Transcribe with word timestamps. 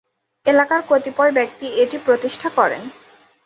এলাকার 0.45 0.81
কপিতয় 0.89 1.31
ব্যক্তি 1.31 1.65
এটি 1.81 1.97
প্রতিষ্ঠা 2.05 2.49
করেন। 2.49 2.83